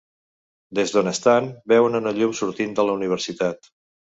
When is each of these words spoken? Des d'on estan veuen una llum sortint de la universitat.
Des 0.79 0.93
d'on 0.95 1.09
estan 1.11 1.49
veuen 1.73 1.99
una 1.99 2.15
llum 2.21 2.35
sortint 2.41 2.75
de 2.81 2.89
la 2.89 2.99
universitat. 3.01 3.71